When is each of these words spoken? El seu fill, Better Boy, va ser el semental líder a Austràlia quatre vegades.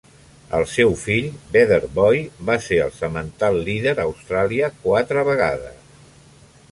El 0.59 0.63
seu 0.69 0.93
fill, 1.01 1.27
Better 1.55 1.77
Boy, 1.99 2.23
va 2.49 2.55
ser 2.69 2.79
el 2.87 2.95
semental 2.97 3.61
líder 3.69 3.95
a 3.99 4.07
Austràlia 4.07 4.71
quatre 4.87 5.27
vegades. 5.29 5.81